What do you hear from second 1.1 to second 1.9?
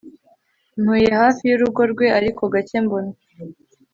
hafi y'urugo